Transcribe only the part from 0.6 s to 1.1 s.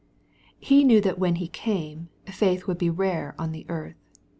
He knew